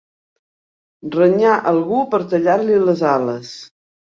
[1.17, 3.57] Renyar algú per a tallar-li les ales.